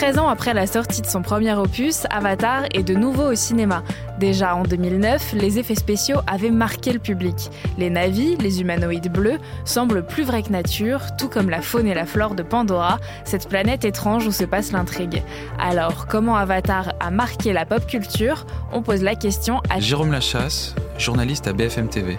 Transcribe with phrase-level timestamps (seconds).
[0.00, 3.82] 13 ans après la sortie de son premier opus, Avatar est de nouveau au cinéma.
[4.18, 7.50] Déjà en 2009, les effets spéciaux avaient marqué le public.
[7.76, 9.36] Les navis, les humanoïdes bleus,
[9.66, 13.46] semblent plus vrais que nature, tout comme la faune et la flore de Pandora, cette
[13.46, 15.22] planète étrange où se passe l'intrigue.
[15.58, 18.46] Alors, comment Avatar a marqué la pop culture?
[18.72, 22.16] On pose la question à Jérôme Lachasse, journaliste à BFM TV.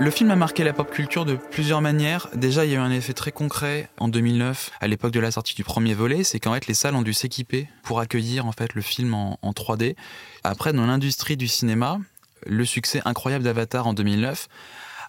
[0.00, 2.28] Le film a marqué la pop culture de plusieurs manières.
[2.34, 5.30] Déjà, il y a eu un effet très concret en 2009, à l'époque de la
[5.30, 8.52] sortie du premier volet, c'est qu'en fait les salles ont dû s'équiper pour accueillir en
[8.52, 9.96] fait le film en, 3D.
[10.42, 11.98] Après, dans l'industrie du cinéma,
[12.46, 14.48] le succès incroyable d'Avatar en 2009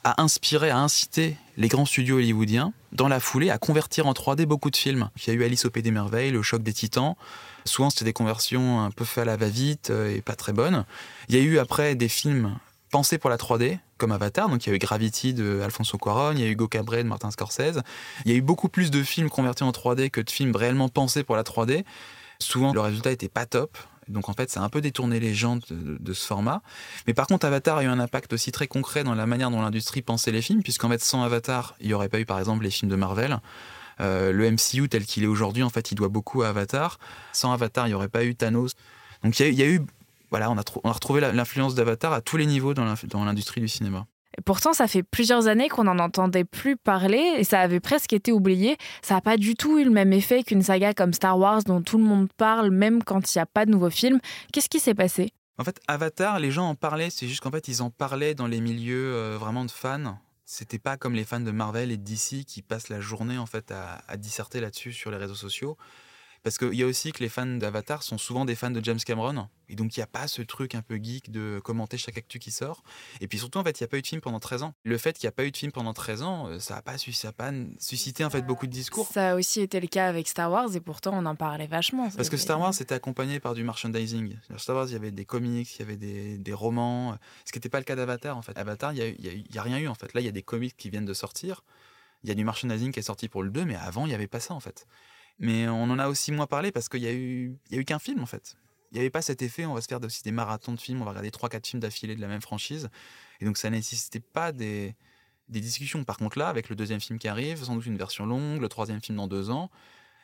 [0.04, 4.46] a inspiré, a incité les grands studios hollywoodiens, dans la foulée, à convertir en 3D
[4.46, 5.10] beaucoup de films.
[5.16, 7.16] Il y a eu Alice au Pays des Merveilles, Le Choc des Titans.
[7.64, 10.84] Souvent, c'était des conversions un peu faites à la va-vite euh, et pas très bonnes.
[11.30, 12.58] Il y a eu après des films
[12.92, 14.50] pensés pour la 3D, comme Avatar.
[14.50, 17.04] Donc il y a eu Gravity de Alfonso Cuarón, il y a eu Hugo Cabret
[17.04, 17.82] de Martin Scorsese.
[18.26, 20.90] Il y a eu beaucoup plus de films convertis en 3D que de films réellement
[20.90, 21.84] pensés pour la 3D.
[22.40, 23.78] Souvent, le résultat était pas top.
[24.08, 26.62] Donc en fait, ça a un peu détourné les gens de, ce format.
[27.08, 29.62] Mais par contre, Avatar a eu un impact aussi très concret dans la manière dont
[29.62, 32.64] l'industrie pensait les films, puisqu'en fait, sans Avatar, il n'y aurait pas eu par exemple
[32.64, 33.40] les films de Marvel.
[34.00, 37.00] Euh, le MCU tel qu'il est aujourd'hui, en fait, il doit beaucoup à Avatar.
[37.32, 38.74] Sans Avatar, il n'y aurait pas eu Thanos.
[39.24, 39.82] Donc il y, a eu
[40.32, 44.08] voilà, on a, retrouvé l'influence d'Avatar à tous les niveaux dans l'industrie du cinéma.
[44.46, 48.32] pourtant, ça fait plusieurs années qu'on n'en entendait plus parler et ça avait presque été
[48.32, 48.78] oublié.
[49.02, 51.82] Ça n'a pas du tout eu le même effet qu'une saga comme Star Wars dont
[51.82, 54.20] tout le monde parle, même quand il n'y a pas de nouveaux films.
[54.54, 55.34] Qu'est-ce qui s'est passé?
[55.58, 58.48] En fait, Avatar, les gens en parlaient, c'est juste qu'en fait, ils en parlaient dans
[58.48, 60.18] les milieux euh, vraiment de fans.
[60.46, 63.46] C'était pas comme les fans de Marvel et de DC qui passent la journée en
[63.46, 65.78] fait à, à disserter là-dessus sur les réseaux sociaux.
[66.44, 69.00] Parce qu'il y a aussi que les fans d'Avatar sont souvent des fans de James
[69.00, 69.48] Cameron.
[69.70, 72.40] Et donc, il n'y a pas ce truc un peu geek de commenter chaque actu
[72.40, 72.84] qui sort.
[73.22, 74.74] Et puis surtout, en fait, il n'y a pas eu de film pendant 13 ans.
[74.84, 76.82] Le fait qu'il n'y a pas eu de film pendant 13 ans, euh, ça n'a
[76.82, 76.94] pas,
[77.38, 79.08] pas, suscité en fait beaucoup de discours.
[79.08, 82.10] Ça a aussi été le cas avec Star Wars et pourtant, on en parlait vachement.
[82.10, 84.36] Parce que Star Wars était accompagné par du merchandising.
[84.58, 87.18] Star Wars, il y avait des comics, il y avait des, romans.
[87.46, 88.58] Ce qui n'était pas le cas d'Avatar, en fait.
[88.58, 90.14] Avatar, il n'y a, a rien eu, en fait.
[90.14, 91.64] Là, il y a des comics qui viennent de sortir.
[92.24, 94.16] Il y a du merchandising qui est sorti pour le 2, mais avant, il n'y
[94.16, 94.86] avait pas ça, en fait.
[95.40, 98.22] Mais on en a aussi moins parlé parce qu'il y a eu, eu qu'un film
[98.22, 98.56] en fait.
[98.92, 101.02] Il n'y avait pas cet effet, on va se faire aussi des marathons de films,
[101.02, 102.90] on va regarder 3-4 films d'affilée de la même franchise.
[103.40, 104.96] Et donc ça nécessitait pas des,
[105.48, 106.04] discussions.
[106.04, 108.70] Par contre là, avec le deuxième film qui arrive, sans doute une version longue, le
[108.70, 109.72] troisième film dans deux ans,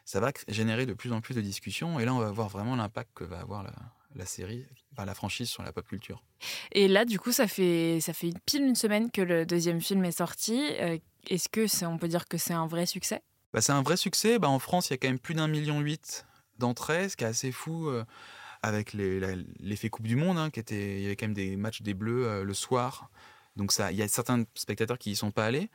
[0.03, 1.99] ça va générer de plus en plus de discussions.
[1.99, 3.65] Et là, on va voir vraiment l'impact que va avoir
[4.15, 4.65] la, série,
[4.97, 6.23] la franchise sur la pop culture.
[6.71, 8.13] Et là, du coup, ça fait, ça
[8.45, 10.61] pile une semaine que le deuxième film est sorti.
[10.79, 10.97] Euh,
[11.29, 13.21] est-ce que on peut dire que c'est un vrai succès?
[13.53, 14.39] Bah, c'est un vrai succès.
[14.39, 16.25] Bah, en France, il y a quand même plus d'un million huit
[16.57, 18.03] d'entrées, ce qui est assez fou euh,
[18.61, 21.81] avec l'effet Coupe du Monde, hein, qui était, il y avait quand même des matchs
[21.81, 23.09] des Bleus euh, le soir.
[23.55, 25.69] Donc ça, il y a certains spectateurs qui y sont pas allés.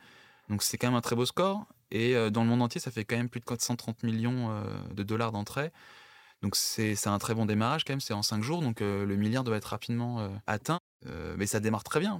[0.49, 1.65] Donc c'est quand même un très beau score.
[1.91, 5.03] Et euh, dans le monde entier, ça fait quand même plus de 430 millions de
[5.03, 5.71] dollars d'entrées.
[6.41, 9.45] Donc c'est un très bon démarrage quand même, c'est en 5 jours, donc le milliard
[9.45, 10.79] doit être rapidement atteint.
[11.37, 12.19] mais ça démarre très bien.